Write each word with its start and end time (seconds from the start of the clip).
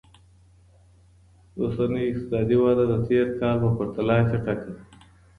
اوسنۍ 1.59 2.03
اقتصادي 2.09 2.57
وده 2.65 2.83
د 2.89 2.93
تير 3.07 3.25
کال 3.39 3.55
په 3.63 3.69
پرتله 3.77 4.15
چټکه 4.29 4.65
ده. 4.73 4.81